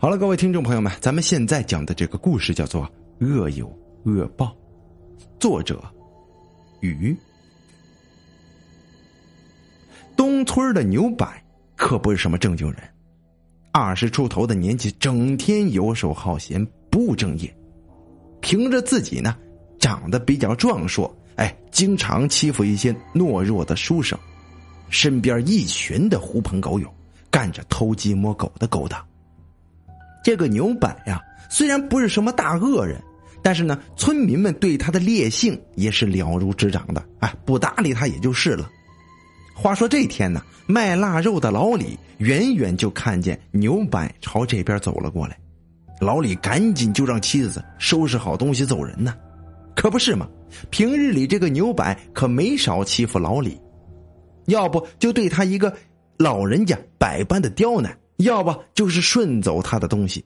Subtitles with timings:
[0.00, 2.84] 好了，各位听众朋友们，咱们现在讲的这个故事叫做
[3.18, 3.66] 《恶有
[4.04, 4.46] 恶报》，
[5.40, 5.82] 作者
[6.78, 7.16] 雨。
[10.16, 11.26] 东村的牛柏
[11.74, 12.80] 可不是什么正经人，
[13.72, 17.52] 二十出头的年纪，整天游手好闲，不务正业。
[18.40, 19.36] 凭着自己呢，
[19.80, 24.16] 长得比较壮硕，哎，经常欺负一些懦弱的书生，
[24.90, 26.88] 身边一群的狐朋狗友，
[27.32, 29.04] 干着偷鸡摸狗的勾当。
[30.28, 31.18] 这个牛柏呀，
[31.48, 33.02] 虽然不是什么大恶人，
[33.42, 37.02] 但是呢，村民们对他的烈性也是了如指掌的。
[37.20, 38.68] 哎，不搭理他也就是了。
[39.54, 45.34] 话说这天呢，卖腊肉的老李远远就看见牛柏朝这边走了过来，
[45.98, 49.16] 老李赶紧就让妻子收拾好东西走人呢。
[49.74, 50.28] 可不是嘛，
[50.68, 53.58] 平日里这个牛柏可没少欺负老李，
[54.44, 55.74] 要不就对他一个
[56.18, 57.98] 老人家百般的刁难。
[58.18, 60.24] 要不就是顺走他的东西。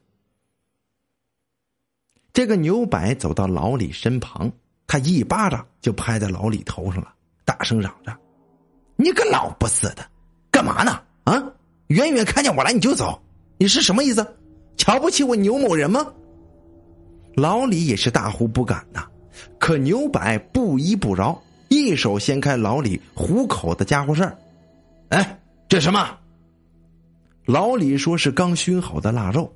[2.33, 4.51] 这个牛柏走到老李身旁，
[4.87, 7.13] 他一巴掌就拍在老李头上了，
[7.45, 8.17] 大声嚷着
[8.97, 10.05] ：“你个老不死的，
[10.51, 11.01] 干嘛呢？
[11.25, 11.43] 啊！
[11.89, 13.21] 远远看见我来你就走，
[13.59, 14.27] 你是什么意思？
[14.79, 16.07] 瞧不起我牛某人吗？”
[17.37, 19.07] 老李也是大呼不敢呐，
[19.59, 20.21] 可牛柏
[20.55, 24.39] 不依不饶，一手掀开老李虎口的家伙事儿。
[25.11, 26.19] 哎，这什么？
[27.45, 29.53] 老李说是刚熏好的腊肉，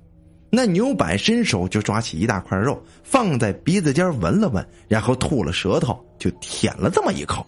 [0.51, 7.47] 那牛柏伸手就抓起一大块肉，放在鼻子尖闻了闻，然后吐了舌头就舔了这么一口。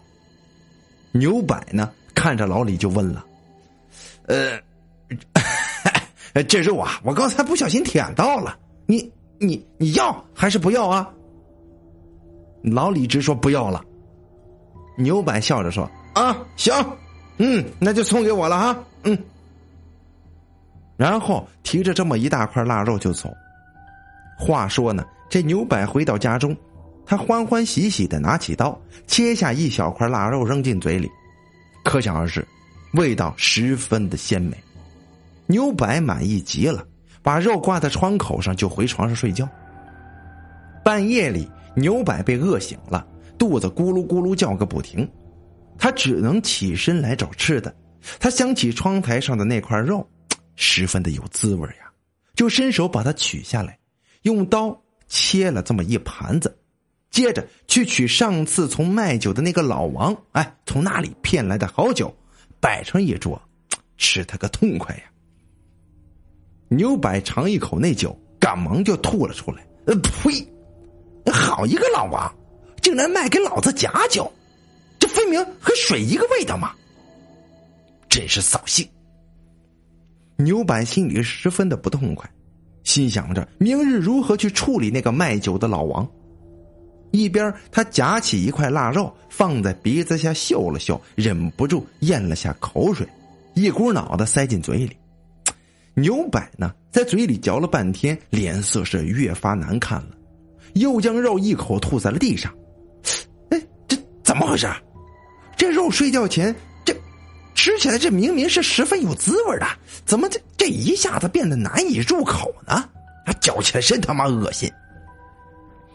[1.11, 3.25] 牛柏呢，看着老李就问了
[4.29, 4.61] ：“呃，
[6.45, 11.11] 这肉啊，我刚才不小心舔到了，你你你要还是不要啊？”
[12.63, 13.85] 老李直说不要了。
[14.97, 16.73] 牛柏笑着说：“啊，行，
[17.39, 19.19] 嗯，那就送给我了哈，嗯。”
[20.99, 23.33] 然后提着这么一大块腊肉就走。
[24.37, 26.55] 话说呢，这牛百回到家中，
[27.07, 31.09] 他欢欢喜喜的拿起刀切下一小块腊肉扔进嘴里，
[31.85, 32.45] 可想而知，
[32.95, 34.57] 味道十分的鲜美。
[35.47, 36.85] 牛百满意极了，
[37.23, 39.49] 把肉挂在窗口上就回床上睡觉。
[40.85, 43.07] 半夜里，牛百被饿醒了，
[43.39, 45.09] 肚子咕噜咕噜叫个不停，
[45.79, 47.73] 他只能起身来找吃的。
[48.19, 50.05] 他想起窗台上的那块肉。
[50.61, 51.89] 十分的有滋味呀，
[52.35, 53.79] 就伸手把它取下来，
[54.23, 56.59] 用刀切了这么一盘子，
[57.13, 62.13] 接着去取上次从卖酒的那个老王，哎，从那里骗来的好酒，
[62.59, 63.41] 摆成一桌，
[63.97, 65.03] 吃他个痛快呀！
[66.71, 69.65] 牛柏尝一口那酒，赶忙就吐了出来。
[69.87, 70.45] 呃，呸！
[71.33, 72.35] 好一个老王，
[72.83, 74.31] 竟然卖给老子假酒，
[74.99, 76.75] 这分明和水一个味道嘛！
[78.09, 78.85] 真是扫兴。
[80.41, 82.31] 牛板心里十分的不痛快，
[82.85, 86.09] 心想着明日如何去处理那个卖酒的老王。
[87.11, 93.05] 一边他夹起一块腊肉放在鼻子下嗅了嗅，忍不住咽了下口水，
[93.55, 94.97] 一股脑的塞进嘴里。
[95.95, 100.11] 牛柏呢，在嘴里嚼了半天，脸色是越发难看了，
[100.75, 102.55] 又将肉一口吐在了地上。
[103.51, 104.69] 哎，这怎么回事？
[105.57, 106.55] 这肉睡觉前。
[107.59, 109.67] 吃起来这明明是十分有滋味的，
[110.05, 112.73] 怎么这这一下子变得难以入口呢？
[113.27, 114.71] 啊，嚼起来真他妈恶心！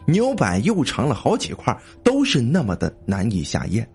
[0.04, 3.88] 牛柏又尝了好几块，都是那么的难以下咽。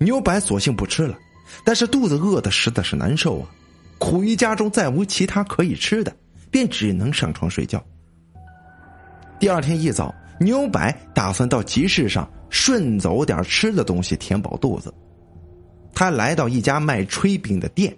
[0.00, 1.16] 牛柏索性不吃了，
[1.62, 3.46] 但是肚子饿的实在是难受啊！
[3.98, 6.12] 苦于家中再无其他可以吃的，
[6.50, 7.80] 便只能上床睡觉。
[9.38, 14.92] 第二天一早，牛柏打算到集市上顺走点吃的东西，填饱肚子。
[15.98, 17.96] 他来到一家卖炊饼的店，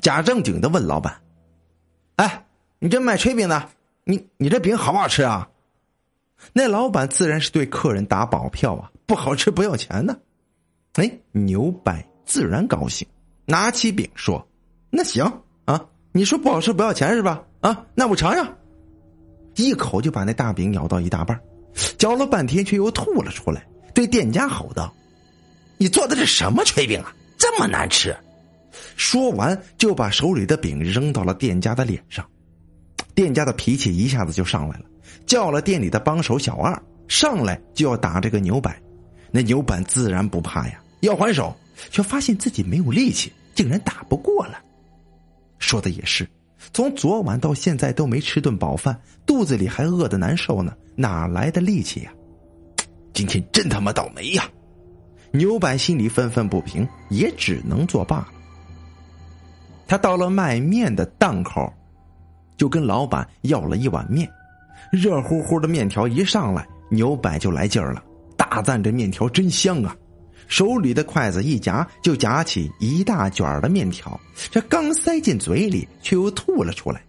[0.00, 1.20] 假正经的问老板
[2.14, 2.46] ：“哎，
[2.78, 3.70] 你这卖炊饼的，
[4.04, 5.48] 你你这饼好不好吃啊？”
[6.54, 10.16] 那老板自然是对客人打保票啊，不好吃不要钱呢。
[10.92, 13.04] 哎，牛百自然高兴，
[13.46, 14.46] 拿起饼说
[14.88, 15.24] ：“那行
[15.64, 17.42] 啊，你说不好吃不要钱是吧？
[17.62, 18.46] 啊，那我尝尝。”
[19.56, 21.36] 一口就把那大饼咬到一大半，
[21.98, 24.94] 嚼了半天却又吐了出来，对店家吼道。
[25.78, 27.14] 你做的是什么炊饼啊？
[27.38, 28.14] 这么难吃！
[28.96, 32.28] 说完就把手里的饼扔到了店家的脸上，
[33.14, 34.84] 店家的脾气一下子就上来了，
[35.24, 38.76] 叫了店里的帮手小二上来就要打这个牛板。
[39.30, 41.56] 那牛板自然不怕呀，要还手，
[41.90, 44.58] 却发现自己没有力气，竟然打不过了。
[45.58, 46.28] 说的也是，
[46.72, 52.12] 从昨晚到现在都没吃顿饱饭，肚子里还饿得难受呢，哪来的力气呀？
[53.12, 54.48] 今天真他妈倒霉呀！
[55.30, 58.28] 牛柏心里愤愤不平，也只能作罢了。
[59.86, 61.72] 他到了卖面的档口，
[62.56, 64.28] 就跟老板要了一碗面。
[64.90, 68.02] 热乎乎的面条一上来，牛柏就来劲儿了，
[68.36, 69.94] 大赞这面条真香啊！
[70.46, 74.18] 手里的筷子一夹，就夹起一大卷的面条，
[74.50, 77.02] 这刚塞进嘴里，却又吐了出来。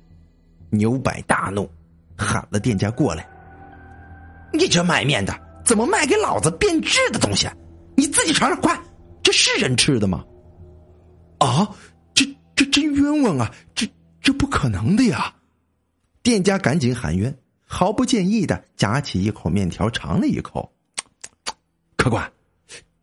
[0.69, 1.69] 牛柏大怒，
[2.17, 3.25] 喊了店家过来
[4.51, 5.33] ：“你这卖面的，
[5.63, 7.47] 怎么卖给老子变质的东西？
[7.99, 8.81] 你自己尝尝，快！
[9.21, 10.23] 这是人吃的吗？”
[11.39, 11.69] 啊，
[12.13, 12.25] 这
[12.55, 13.53] 这真冤枉啊！
[13.75, 13.85] 这
[14.21, 15.35] 这不可能的呀！
[16.23, 20.71] 店家赶紧喊冤，毫不介意的夹起一口面条尝了一口，
[21.97, 22.31] 客官。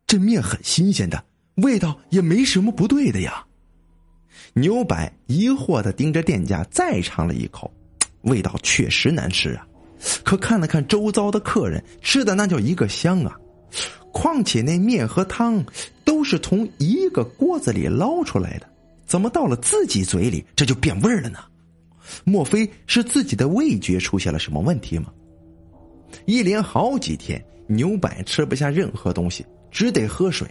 [0.07, 1.23] 这面很新鲜的，
[1.57, 3.45] 味道也没什么不对的呀。
[4.55, 7.71] 牛百疑惑的盯着店家，再尝了一口，
[8.23, 9.67] 味道确实难吃啊。
[10.25, 13.37] 可看了看周遭的客人，吃的那叫一个香啊。
[14.17, 15.63] 况且那面和汤
[16.03, 18.67] 都是从一个锅子里捞出来的，
[19.05, 21.39] 怎么到了自己嘴里这就变味儿了呢？
[22.25, 25.13] 莫非是自己的味觉出现了什么问题吗？
[26.25, 29.45] 一连好几天，牛柏吃不下任何东西。
[29.71, 30.49] 只得喝水，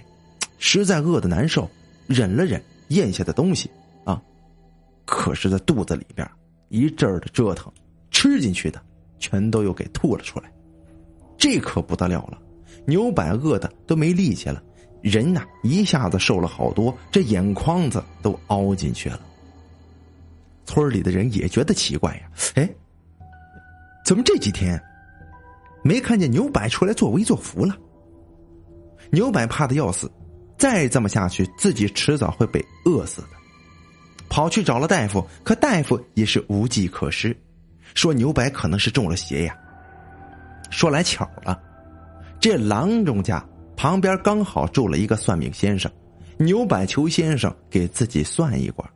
[0.60, 1.68] 实在饿得难受，
[2.06, 3.68] 忍了忍，咽下的东西
[4.04, 4.22] 啊，
[5.06, 6.30] 可是在肚子里边
[6.70, 7.74] 一阵的折腾，
[8.12, 8.80] 吃进去的
[9.18, 10.52] 全都又给吐了出来，
[11.36, 12.40] 这可不得了了。
[12.86, 14.62] 牛柏饿的都没力气了，
[15.02, 19.20] 人呐一下子瘦了好多，这眼眶子都凹进去了。
[20.66, 22.70] 村里的人也觉得奇怪呀，哎，
[24.06, 24.82] 怎么这几天
[25.84, 27.78] 没看见牛柏出来作威作福了？
[29.12, 30.12] 牛柏怕的要死，
[30.58, 33.28] 再这么下去，自己迟早会被饿死的。
[34.28, 37.38] 跑去找了大夫，可大夫也是无计可施，
[37.94, 39.56] 说牛柏可能是中了邪呀。
[40.72, 41.62] 说来巧了，
[42.46, 43.44] 这郎中家
[43.76, 45.92] 旁边刚好住了一个算命先生，
[46.38, 48.88] 牛板求先生给自己算一卦。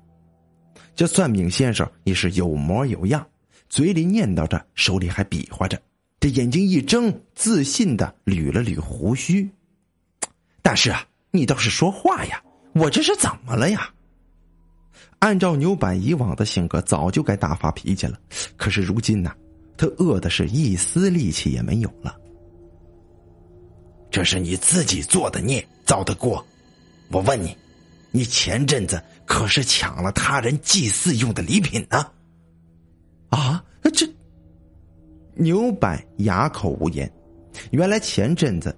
[0.96, 3.26] 这算命先生也是有模有样，
[3.68, 5.82] 嘴里念叨着，手里还比划着，
[6.20, 9.50] 这眼睛一睁，自信的捋了捋胡须。
[10.62, 12.40] 大师啊，你倒是说话呀！
[12.76, 13.90] 我这是怎么了呀？
[15.18, 18.16] 按照牛板以往的性格，早就该大发脾气了。
[18.58, 19.34] 可是如今呢，
[19.76, 22.16] 他饿的是一丝力气也没有了。
[24.12, 26.46] 这是你自己做的孽，造的过。
[27.10, 27.56] 我问你，
[28.12, 32.06] 你前阵子可是抢了他人祭祀用的礼品呢？
[33.30, 33.64] 啊，
[33.94, 34.08] 这
[35.36, 37.12] 牛柏哑口无言。
[37.72, 38.76] 原来前阵子。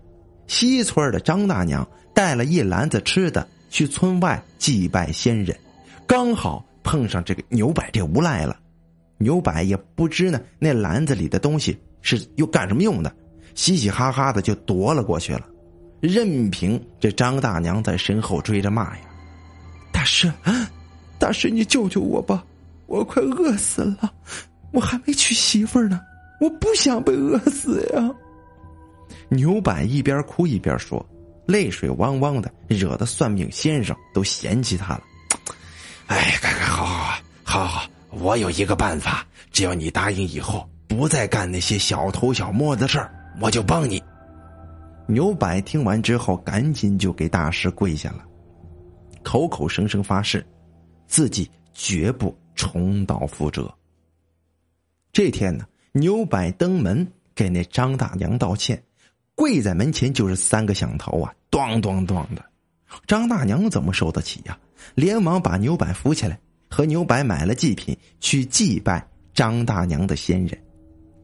[0.48, 5.58] 西村的张大娘带了一篮子吃的去村外祭拜先人，
[6.06, 8.60] 刚好碰上这个牛柏这无赖了。
[9.18, 13.16] 牛柏也不知呢，那篮子里的东西是又干什么用的，
[13.56, 15.46] 嘻嘻哈哈的就夺了过去了，
[16.00, 19.04] 任凭这张大娘在身后追着骂呀
[19.92, 20.32] ：“大师，
[21.20, 22.44] 大师，你救救我吧，
[22.88, 24.12] 我快饿死了，
[24.72, 26.00] 我还没娶媳妇呢，
[26.40, 28.10] 我不想被饿死呀。”
[29.30, 31.06] 牛板一边哭一边说，
[31.46, 35.02] 泪水汪汪的，惹得算命先生都嫌弃他了。
[36.08, 44.02] 哎，该该好好好好，我有一个办法，只要你答应以后不再干那些小偷小摸的事儿，我就帮你。
[45.08, 48.26] 牛柏听完之后，赶紧就给大师跪下了，
[49.24, 50.46] 口口声声发誓，
[51.08, 53.74] 自己绝不重蹈覆辙。
[55.12, 58.82] 这天呢，牛柏登门给那张大娘道歉。
[59.34, 62.46] 跪在门前就是三个响头啊，咚咚咚的。
[63.08, 64.58] 张大娘怎么受得起呀？
[64.94, 70.62] 连忙把牛柏扶起来，和牛柏买了祭品去祭拜张大娘的先人，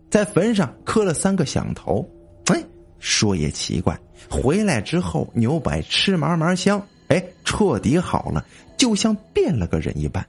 [0.10, 2.08] 在坟上磕了三个响头。
[2.46, 2.64] 哎，
[3.00, 4.00] 说也奇怪，
[4.30, 8.46] 回来之后牛柏吃嘛嘛香，哎，彻底好了，
[8.78, 10.26] 就像变了个人一般。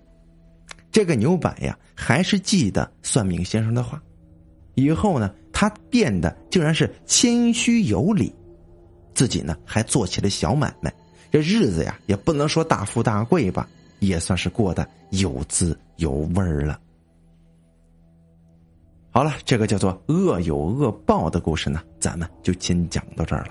[0.91, 4.03] 这个牛柏呀，还是记得算命先生的话，
[4.75, 5.33] 以后呢。
[5.51, 8.33] 他变得竟然是谦虚有礼，
[9.13, 10.95] 自己呢还做起了小买卖，
[11.33, 13.69] 这日子呀也不能说大富大贵吧，
[13.99, 16.79] 也算是过得有滋有味儿了。
[19.19, 23.51] 好了，这个叫做恶有恶报的故事呢，咱们就先讲到这儿了。